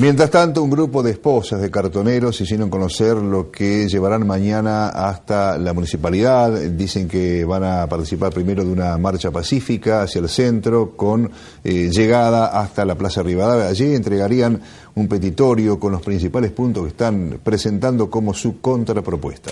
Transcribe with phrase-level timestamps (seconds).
[0.00, 5.58] Mientras tanto, un grupo de esposas de cartoneros hicieron conocer lo que llevarán mañana hasta
[5.58, 6.52] la municipalidad.
[6.52, 11.28] Dicen que van a participar primero de una marcha pacífica hacia el centro con
[11.64, 13.66] eh, llegada hasta la Plaza Rivadavia.
[13.66, 14.60] Allí entregarían
[14.94, 19.50] un petitorio con los principales puntos que están presentando como su contrapropuesta.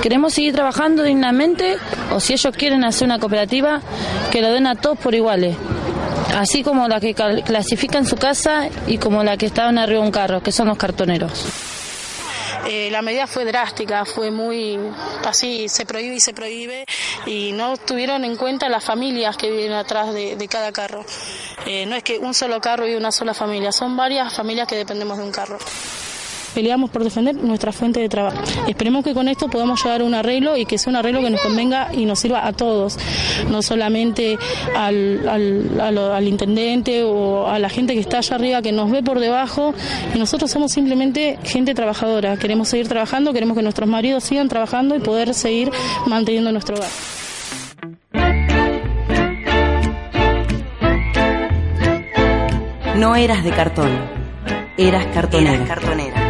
[0.00, 1.74] Queremos seguir trabajando dignamente
[2.10, 3.82] o si ellos quieren hacer una cooperativa,
[4.30, 5.56] que lo den a todos por iguales
[6.32, 10.06] así como la que clasifica en su casa y como la que estaban arriba de
[10.06, 11.46] un carro, que son los cartoneros.
[12.68, 14.78] Eh, la medida fue drástica, fue muy
[15.26, 16.84] así, se prohíbe y se prohíbe
[17.26, 21.04] y no tuvieron en cuenta las familias que viven atrás de, cada carro.
[21.66, 24.76] Eh, no es que un solo carro y una sola familia, son varias familias que
[24.76, 25.58] dependemos de un carro
[26.52, 28.38] peleamos por defender nuestra fuente de trabajo.
[28.68, 31.30] Esperemos que con esto podamos llegar a un arreglo y que sea un arreglo que
[31.30, 32.98] nos convenga y nos sirva a todos,
[33.50, 34.38] no solamente
[34.76, 39.20] al, al, intendente o a la gente que está allá arriba que nos ve por
[39.20, 39.74] debajo.
[40.14, 42.36] Y nosotros somos simplemente gente trabajadora.
[42.36, 45.70] Queremos seguir trabajando, queremos que nuestros maridos sigan trabajando y poder seguir
[46.06, 46.90] manteniendo nuestro hogar.
[52.96, 53.90] No eras de cartón,
[54.76, 55.54] eras cartonera.
[55.54, 56.21] Eras cartonera.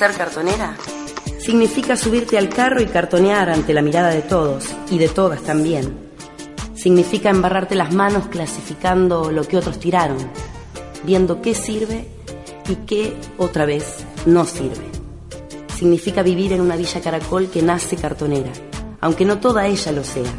[0.00, 0.74] Ser cartonera?
[1.38, 5.94] Significa subirte al carro y cartonear ante la mirada de todos, y de todas también.
[6.74, 10.16] Significa embarrarte las manos clasificando lo que otros tiraron,
[11.04, 12.06] viendo qué sirve
[12.66, 14.86] y qué otra vez no sirve.
[15.76, 18.52] Significa vivir en una villa caracol que nace cartonera,
[19.02, 20.32] aunque no toda ella lo sea.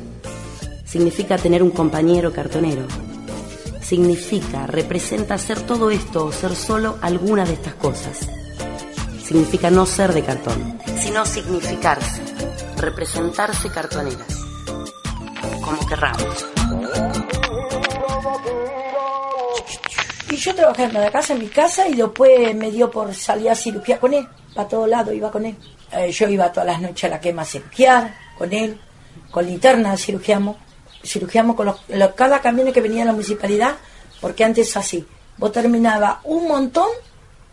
[0.85, 2.87] Significa tener un compañero cartonero.
[3.79, 8.40] Significa, representa ser todo esto o ser solo alguna de estas cosas
[9.31, 12.21] significa no ser de cartón, sino significarse,
[12.75, 14.27] representarse cartoneras,
[15.63, 16.45] como querramos.
[20.29, 23.55] Y yo trabajando la casa, en mi casa, y después me dio por salir a
[23.55, 24.27] cirugía con él.
[24.53, 25.55] Para todos lados iba con él.
[25.93, 28.81] Eh, yo iba todas las noches a la quema a cirugiar con él,
[29.31, 30.57] con linterna cirugiamos.
[31.05, 31.77] Cirugiamos con los,
[32.15, 33.77] cada camión que venía a la municipalidad,
[34.19, 36.89] porque antes así, vos terminaba un montón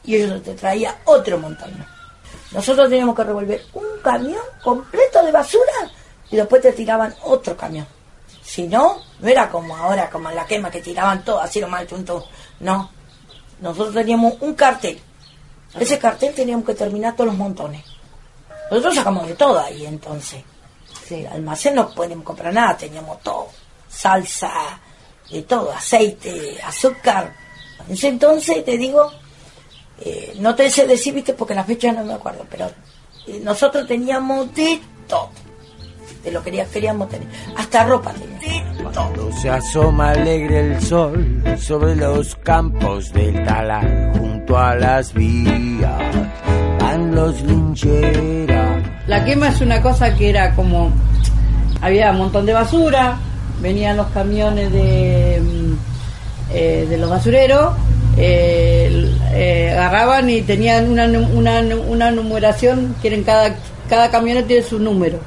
[0.08, 1.70] y ellos te traía otro montón.
[2.52, 5.90] Nosotros teníamos que revolver un camión completo de basura
[6.30, 7.86] y después te tiraban otro camión.
[8.42, 11.68] Si no, no era como ahora, como en la quema, que tiraban todo así lo
[11.68, 12.26] mal junto.
[12.60, 12.90] No.
[13.60, 14.98] Nosotros teníamos un cartel.
[15.78, 17.84] Ese cartel teníamos que terminar todos los montones.
[18.70, 20.42] Nosotros sacamos de todo ahí entonces.
[21.10, 23.48] El almacén no podíamos comprar nada, teníamos todo.
[23.86, 24.80] Salsa,
[25.30, 27.36] de todo, aceite, azúcar.
[27.86, 29.12] En ese entonces, te digo,
[30.00, 32.70] eh, no te sé decir, viste, porque la fecha no me acuerdo, pero
[33.26, 35.30] eh, nosotros teníamos de todo,
[36.22, 38.94] de lo que queríamos tener, hasta ropa teníamos.
[38.94, 46.14] Cuando se asoma alegre el sol sobre los campos del talán, junto a las vías,
[46.80, 48.82] van los lincheras.
[49.06, 50.92] La quema es una cosa que era como,
[51.80, 53.18] había un montón de basura,
[53.60, 55.74] venían los camiones de, mm,
[56.52, 57.74] eh, de los basureros,
[58.16, 59.07] eh,
[59.40, 63.54] eh, agarraban y tenían una, una, una numeración, quieren cada,
[63.88, 65.20] cada camión tiene su número.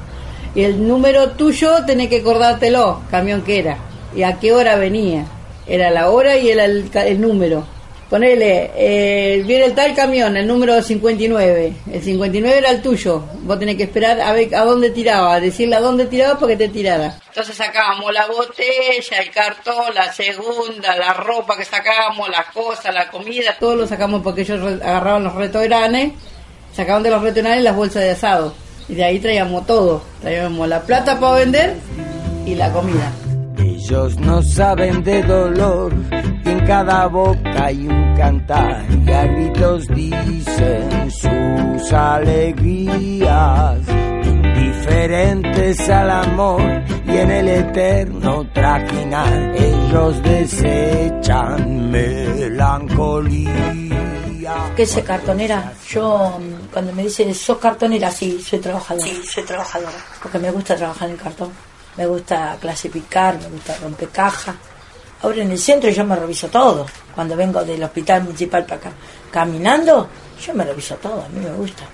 [0.54, 3.78] Y el número tuyo tenés que acordártelo, camión que era,
[4.14, 5.24] y a qué hora venía.
[5.66, 7.64] Era la hora y era el, el número.
[8.12, 11.72] Ponele, eh, viene el tal camión, el número 59.
[11.90, 13.24] El 59 era el tuyo.
[13.44, 16.58] Vos tenés que esperar a ver a dónde tiraba, decirle a dónde tiraba para que
[16.58, 17.16] te tirara.
[17.28, 23.08] Entonces sacábamos la botella, el cartón, la segunda, la ropa que sacábamos, las cosas, la
[23.08, 26.12] comida, todo lo sacamos porque ellos agarraban los restaurantes,
[26.76, 28.52] sacaban de los restaurantes las bolsas de asado.
[28.90, 30.02] Y de ahí traíamos todo.
[30.20, 31.76] Traíamos la plata para vender
[32.44, 33.10] y la comida.
[33.56, 35.94] Ellos no saben de dolor,
[36.62, 43.78] en cada boca hay un cantar y a gritos dicen sus alegrías,
[44.24, 46.62] indiferentes al amor
[47.06, 53.52] y en el eterno trajinar, ellos desechan melancolía.
[54.76, 55.72] ¿Qué es cartonera?
[55.88, 58.10] Yo, mm, cuando me dice, ¿sos cartonera?
[58.10, 59.06] Sí, soy trabajadora.
[59.06, 59.92] Sí, soy trabajadora.
[60.22, 61.50] Porque me gusta trabajar en cartón.
[61.96, 64.56] Me gusta clasificar, me gusta romper cajas.
[65.22, 66.86] Ahora en el centro yo me reviso todo.
[67.14, 68.92] Cuando vengo del hospital municipal para acá,
[69.30, 70.08] caminando,
[70.44, 71.84] yo me reviso todo, a mí me gusta.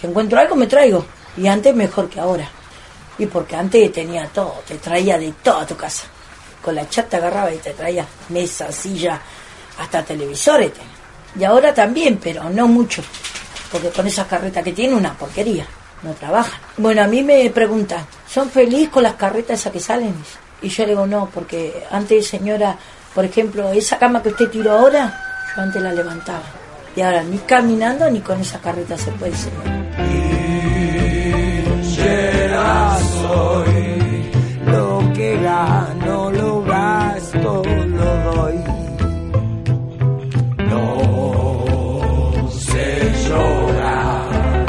[0.00, 1.04] Si encuentro algo me traigo.
[1.36, 2.48] Y antes mejor que ahora.
[3.18, 6.04] Y porque antes tenía todo, te traía de toda tu casa.
[6.62, 9.20] Con la chata agarraba y te traía mesa, silla,
[9.78, 10.70] hasta televisores.
[11.38, 13.02] Y ahora también, pero no mucho.
[13.70, 15.66] Porque con esas carretas que tiene, una porquería.
[16.02, 16.60] No trabajan.
[16.76, 20.14] Bueno, a mí me preguntan, ¿son felices con las carretas esas que salen?
[20.62, 22.76] Y yo le digo, no, porque antes, señora,
[23.14, 25.18] por ejemplo, esa cama que usted tiró ahora,
[25.54, 26.44] yo antes la levantaba.
[26.94, 29.76] Y ahora ni caminando ni con esa carreta se puede, señor.
[33.22, 34.30] soy
[34.66, 38.58] lo que gano, lo gasto, lo doy.
[40.70, 44.66] No sé llorar,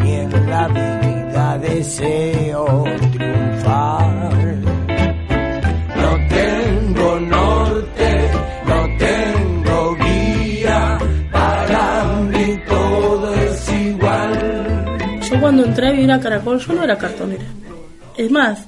[0.00, 2.84] ni la vida deseo
[15.82, 17.44] entré a vivir a Caracol, yo no era cartonera.
[18.16, 18.60] Es más,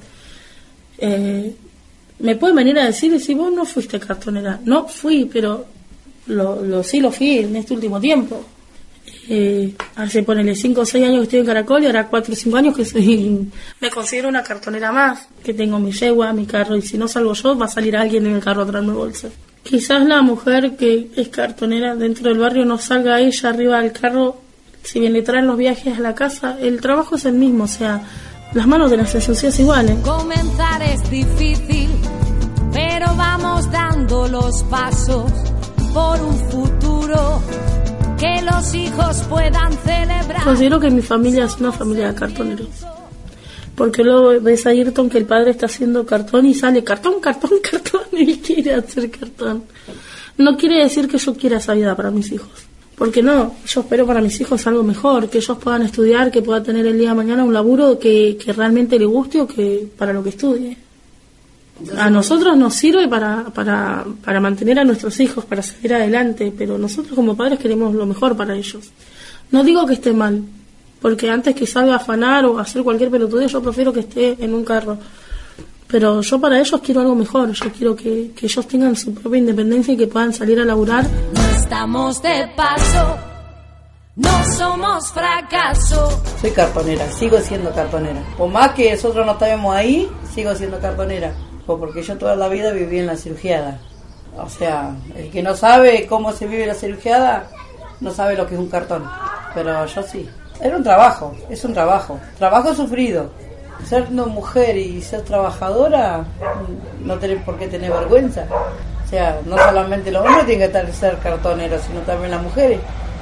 [0.97, 1.55] eh,
[2.19, 4.59] me pueden venir a decir si vos no fuiste cartonera.
[4.65, 5.65] No fui, pero
[6.27, 8.45] lo, lo sí lo fui en este último tiempo.
[9.29, 12.35] Eh, hace ponele 5 o 6 años que estoy en Caracol y ahora 4 o
[12.35, 13.47] 5 años que soy.
[13.79, 17.33] Me considero una cartonera más, que tengo mi yegua, mi carro, y si no salgo
[17.33, 19.29] yo, va a salir alguien en el carro a traerme bolsa.
[19.63, 24.44] Quizás la mujer que es cartonera dentro del barrio no salga ella arriba del carro,
[24.85, 27.67] si bien le traen los viajes a la casa, el trabajo es el mismo, o
[27.67, 28.01] sea,
[28.53, 29.97] las manos de las esencias iguales.
[30.03, 31.89] Comenzar es difícil,
[32.71, 35.31] pero vamos dando los pasos
[35.93, 37.41] por un futuro
[38.19, 40.43] que los hijos puedan celebrar.
[40.43, 42.85] Considero que mi familia es una familia de cartoneros.
[43.75, 47.51] Porque luego ves a Ayrton que el padre está haciendo cartón y sale cartón, cartón,
[47.71, 49.63] cartón y él quiere hacer cartón.
[50.37, 52.67] No quiere decir que yo quiera esa vida para mis hijos.
[52.97, 56.63] Porque no, yo espero para mis hijos algo mejor, que ellos puedan estudiar, que puedan
[56.63, 60.13] tener el día de mañana un laburo que, que realmente le guste o que para
[60.13, 60.77] lo que estudie.
[61.97, 66.77] A nosotros nos sirve para, para, para mantener a nuestros hijos, para seguir adelante, pero
[66.77, 68.91] nosotros como padres queremos lo mejor para ellos.
[69.51, 70.41] No digo que esté mal,
[71.01, 74.37] porque antes que salga a afanar o a hacer cualquier pelotudez, yo prefiero que esté
[74.39, 74.97] en un carro.
[75.87, 79.39] Pero yo para ellos quiero algo mejor, yo quiero que, que ellos tengan su propia
[79.39, 81.05] independencia y que puedan salir a laburar.
[81.65, 83.17] Estamos de paso,
[84.17, 86.21] no somos fracaso.
[86.39, 88.21] Soy cartonera, sigo siendo cartonera.
[88.37, 91.33] Por más que nosotros no estemos ahí, sigo siendo cartonera.
[91.65, 93.79] Porque yo toda la vida viví en la cirugiada.
[94.37, 97.47] O sea, el que no sabe cómo se vive la cirugiada,
[97.99, 99.03] no sabe lo que es un cartón.
[99.55, 100.29] Pero yo sí.
[100.61, 102.19] Era un trabajo, es un trabajo.
[102.37, 103.31] Trabajo sufrido.
[103.83, 106.25] Ser mujer y ser trabajadora,
[106.99, 108.45] no tenés por qué tener vergüenza.
[109.15, 112.79] Sea, no solamente los hombres tienen que estar, ser cartoneros, sino también las mujeres.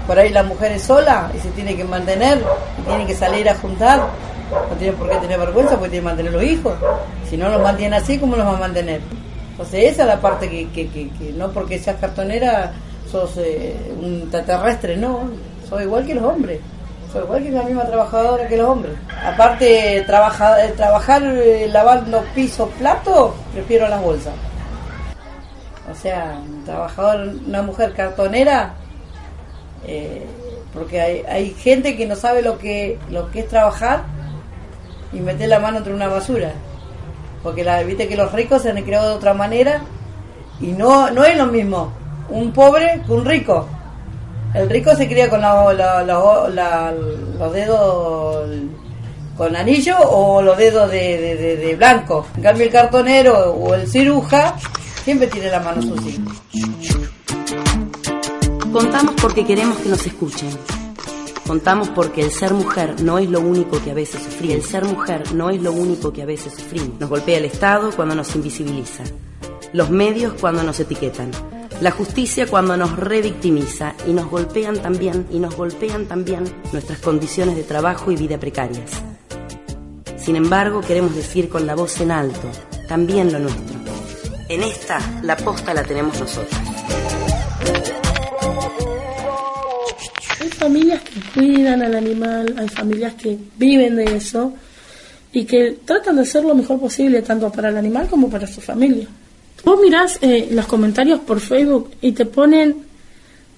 [0.08, 2.44] Por ahí la mujer es sola y se tiene que mantener,
[2.80, 4.00] y tiene que salir a juntar.
[4.00, 6.74] No tiene por qué tener vergüenza porque tiene que mantener los hijos.
[7.30, 9.02] Si no los mantiene así, ¿cómo los va a mantener?
[9.52, 12.72] Entonces esa es la parte que, que, que, no porque seas cartonera
[13.12, 15.30] sos eh, un extraterrestre, no.
[15.70, 16.60] Sos igual que los hombres.
[17.12, 18.96] Sos igual que la misma trabajadora que los hombres.
[19.24, 24.34] Aparte, eh, trabajar eh, lavando pisos, platos, prefiero las bolsas.
[25.92, 28.74] O sea, trabajador, una mujer cartonera,
[29.86, 30.26] eh,
[30.74, 34.04] porque hay, hay gente que no sabe lo que, lo que es trabajar
[35.12, 36.52] y meter la mano entre una basura.
[37.44, 39.82] Porque la, viste que los ricos se han creado de otra manera
[40.62, 41.92] y no, no es lo mismo
[42.30, 43.68] un pobre que un rico.
[44.54, 46.94] El rico se cría con la- la-
[47.38, 48.48] los dedos
[49.36, 52.26] con anillo o los dedos de, de- de- de blanco.
[52.38, 54.56] En cambio el cartonero o el ciruja
[55.04, 56.20] siempre tiene la mano sucia.
[58.72, 60.50] Contamos porque queremos que nos escuchen.
[61.46, 64.56] Contamos porque el ser mujer no es lo único que a veces sufrimos.
[64.56, 67.00] El ser mujer no es lo único que a veces sufrimos.
[67.00, 69.04] Nos golpea el Estado cuando nos invisibiliza.
[69.74, 71.32] Los medios cuando nos etiquetan.
[71.82, 73.94] La justicia cuando nos revictimiza.
[74.08, 78.92] Y nos golpean también, y nos golpean también nuestras condiciones de trabajo y vida precarias.
[80.18, 82.50] Sin embargo, queremos decir con la voz en alto,
[82.88, 83.73] también lo nuestro.
[84.54, 86.62] En esta, la posta la tenemos nosotros.
[90.40, 94.54] Hay familias que cuidan al animal, hay familias que viven de eso
[95.32, 98.62] y que tratan de hacer lo mejor posible tanto para el animal como para su
[98.62, 99.08] familia.
[99.66, 102.76] Vos mirás eh, los comentarios por Facebook y te ponen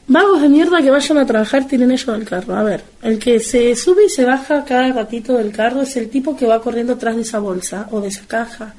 [0.08, 2.56] Vagos de mierda que vayan a trabajar tienen ellos del carro.
[2.56, 6.10] A ver, el que se sube y se baja cada ratito del carro es el
[6.10, 8.76] tipo que va corriendo atrás de esa bolsa o de esa caja.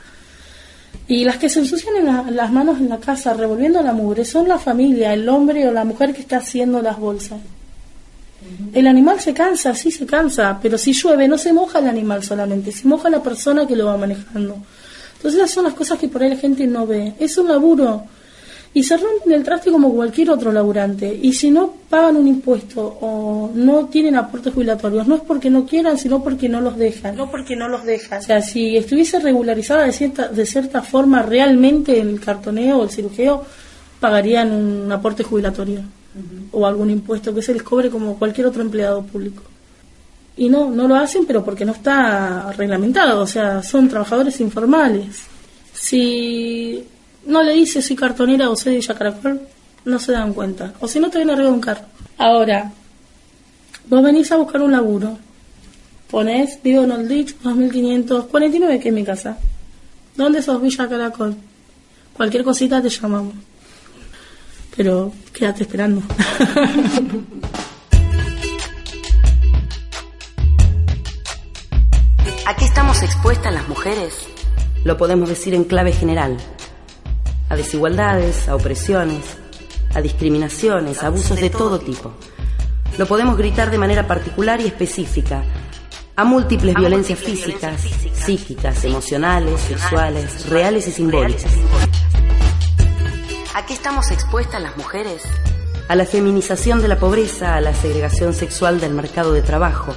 [1.09, 4.25] Y las que se ensucian en la- las manos en la casa revolviendo la mugre
[4.25, 7.39] son la familia, el hombre o la mujer que está haciendo las bolsas.
[8.73, 12.23] El animal se cansa, sí se cansa, pero si llueve no se moja el animal
[12.23, 14.57] solamente, se moja la persona que lo va manejando.
[15.17, 17.15] Entonces esas son las cosas que por ahí la gente no ve.
[17.19, 18.05] Es un laburo
[18.75, 21.19] y se rompen el traste como cualquier otro laburante.
[21.23, 25.65] Y si no pagan un impuesto o no tienen aportes jubilatorios, no es porque no
[25.65, 27.17] quieran, sino porque no los dejan.
[27.17, 28.19] No porque no los dejan.
[28.19, 32.91] O sea, si estuviese regularizada de cierta, de cierta forma realmente el cartoneo o el
[32.91, 33.45] cirujeo,
[33.99, 35.81] pagarían un aporte jubilatorio
[36.53, 39.43] o algún impuesto que se les cobre como cualquier otro empleado público.
[40.37, 45.23] Y no, no lo hacen, pero porque no está reglamentado, o sea, son trabajadores informales.
[45.73, 46.85] Si
[47.26, 49.40] no le dices soy cartonera o soy de Villa Caracol,
[49.85, 50.73] no se dan cuenta.
[50.80, 51.85] O si no, te viene arriba de un carro.
[52.18, 52.73] Ahora,
[53.88, 55.18] vos venís a buscar un laburo.
[56.11, 59.37] Ponés, vivo en Old Ditch, 2549, que es mi casa.
[60.14, 61.37] ¿Dónde sos Villa Caracol?
[62.14, 63.35] Cualquier cosita te llamamos.
[64.76, 66.02] Pero quédate esperando.
[72.47, 74.14] ¿A qué estamos expuestas las mujeres?
[74.85, 76.37] Lo podemos decir en clave general.
[77.49, 79.25] A desigualdades, a opresiones,
[79.95, 82.12] a discriminaciones, a abusos de todo tipo.
[82.99, 85.45] Lo podemos gritar de manera particular y específica.
[86.17, 87.83] A múltiples violencias físicas,
[88.15, 91.53] psíquicas, emocionales, sexuales, reales y simbólicas.
[93.55, 95.23] ¿A qué estamos expuestas las mujeres?
[95.88, 99.95] A la feminización de la pobreza, a la segregación sexual del mercado de trabajo,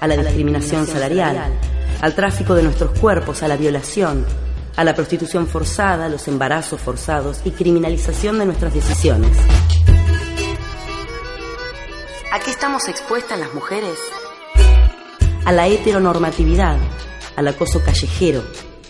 [0.00, 1.52] a la discriminación salarial,
[2.00, 4.24] al tráfico de nuestros cuerpos, a la violación,
[4.76, 9.36] a la prostitución forzada, a los embarazos forzados y criminalización de nuestras decisiones.
[12.30, 13.98] ¿A qué estamos expuestas las mujeres?
[15.46, 16.76] A la heteronormatividad,
[17.36, 18.42] al acoso callejero,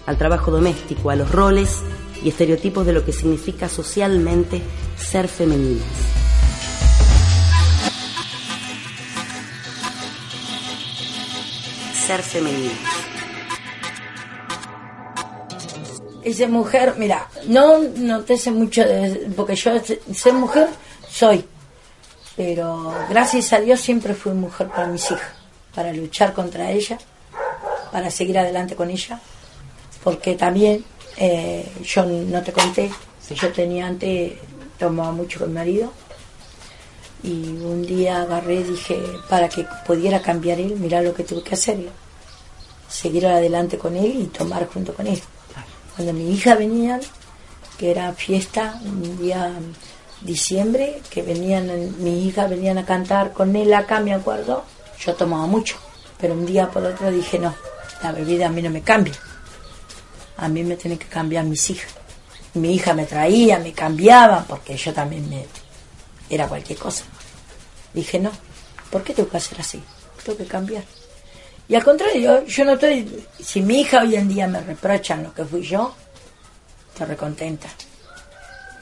[0.06, 1.82] al trabajo doméstico, a los roles
[2.22, 4.62] y estereotipos de lo que significa socialmente
[4.96, 5.84] ser femeninas.
[12.06, 12.95] Ser femeninas.
[16.26, 19.70] Esa mujer, mira, no noté mucho, de- porque yo
[20.12, 20.66] ser mujer
[21.08, 21.44] soy,
[22.34, 25.30] pero gracias a Dios siempre fui mujer para mis hijas,
[25.72, 26.98] para luchar contra ella,
[27.92, 29.20] para seguir adelante con ella,
[30.02, 30.84] porque también
[31.16, 32.90] eh, yo no te conté
[33.28, 34.32] que yo tenía antes,
[34.80, 35.92] tomaba mucho con mi marido,
[37.22, 38.98] y un día agarré dije,
[39.30, 41.78] para que pudiera cambiar él, mirá lo que tuve que hacer,
[42.88, 45.22] seguir adelante con él y tomar junto con él.
[45.96, 47.00] Cuando mi hija venía,
[47.78, 49.50] que era fiesta, un día
[50.20, 54.64] diciembre, que venían, mi hija venían a cantar con él acá, me acuerdo,
[54.98, 55.76] yo tomaba mucho,
[56.18, 57.54] pero un día por otro dije, no,
[58.02, 59.14] la bebida a mí no me cambia,
[60.36, 61.92] a mí me tienen que cambiar mis hijas.
[62.54, 65.46] Mi hija me traía, me cambiaba, porque yo también me,
[66.28, 67.04] era cualquier cosa.
[67.92, 68.30] Dije, no,
[68.90, 69.82] ¿por qué tengo que hacer así?
[70.24, 70.84] Tengo que cambiar.
[71.68, 75.34] Y al contrario, yo, no estoy, si mi hija hoy en día me reprochan lo
[75.34, 75.94] que fui yo,
[76.92, 77.68] estoy recontenta,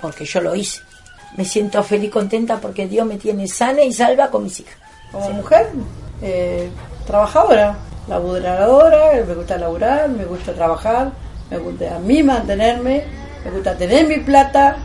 [0.01, 0.83] porque yo lo hice.
[1.37, 4.77] Me siento feliz, contenta porque Dios me tiene sana y salva con mis hijas.
[5.11, 5.71] Como mujer,
[6.21, 6.69] eh,
[7.07, 7.77] trabajadora,
[8.07, 11.11] laburadora, me gusta laburar, me gusta trabajar,
[11.51, 13.05] me gusta a mí mantenerme,
[13.45, 14.77] me gusta tener mi plata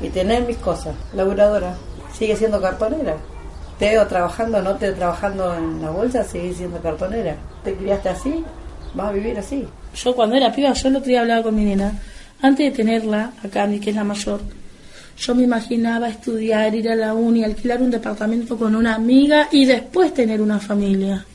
[0.00, 0.94] y tener mis cosas.
[1.12, 1.74] Laburadora,
[2.12, 3.16] sigue siendo cartonera.
[3.82, 7.34] Trabajando, no veo trabajando en la bolsa, sigue siendo cartonera.
[7.64, 8.44] Te criaste así,
[8.94, 9.66] vas a vivir así.
[9.96, 11.92] Yo cuando era piba, yo el otro día hablaba con mi nena,
[12.40, 14.40] antes de tenerla, a Candy, que es la mayor,
[15.18, 19.64] yo me imaginaba estudiar, ir a la uni, alquilar un departamento con una amiga y
[19.64, 21.26] después tener una familia.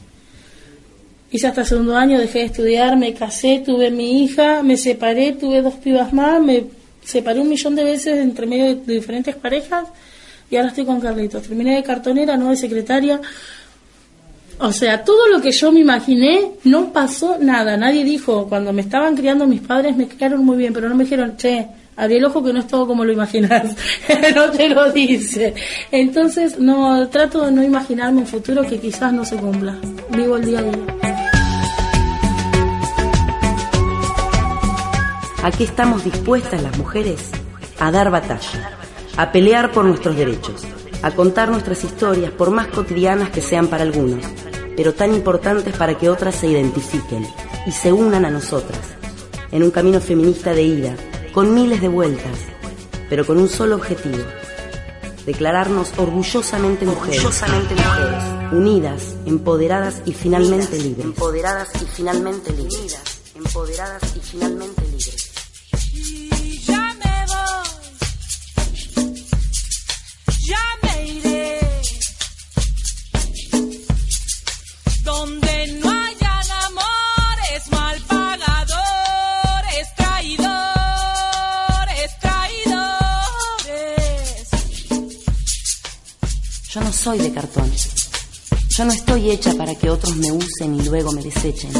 [1.30, 5.34] Hice hasta el segundo año, dejé de estudiar, me casé, tuve mi hija, me separé,
[5.34, 6.64] tuve dos pibas más, me
[7.04, 9.84] separé un millón de veces entre medio de diferentes parejas
[10.50, 11.44] y ahora estoy con Carlitos.
[11.44, 13.20] Terminé de cartonera, no de secretaria.
[14.60, 17.78] O sea, todo lo que yo me imaginé no pasó nada.
[17.78, 21.04] Nadie dijo, cuando me estaban criando mis padres me criaron muy bien, pero no me
[21.04, 23.76] dijeron, che, abrí el ojo que no es todo como lo imaginas.
[24.36, 25.54] no te lo dice.
[25.92, 29.76] Entonces, no, trato de no imaginarme un futuro que quizás no se cumpla.
[30.10, 31.28] Vivo el día a día.
[35.44, 37.30] ¿A qué estamos dispuestas las mujeres?
[37.80, 38.77] A dar batalla,
[39.18, 40.64] a pelear por nuestros derechos,
[41.02, 44.24] a contar nuestras historias, por más cotidianas que sean para algunos,
[44.76, 47.28] pero tan importantes para que otras se identifiquen
[47.66, 48.80] y se unan a nosotras,
[49.52, 50.96] en un camino feminista de ida,
[51.34, 52.38] con miles de vueltas,
[53.10, 54.24] pero con un solo objetivo,
[55.26, 63.02] declararnos orgullosamente mujeres, orgullosamente mujeres, unidas, empoderadas y finalmente libres, empoderadas y finalmente libres,
[63.36, 64.87] empoderadas y finalmente
[87.08, 87.72] soy de cartón.
[88.68, 91.72] Yo no estoy hecha para que otros me usen y luego me desechen.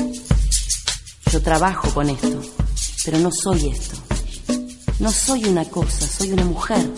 [1.30, 2.42] Yo trabajo con esto,
[3.04, 3.98] pero no soy esto.
[5.00, 6.90] No soy una cosa, soy una mujer.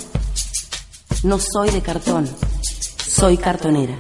[1.24, 2.30] No soy de cartón,
[3.04, 3.98] soy cartonera.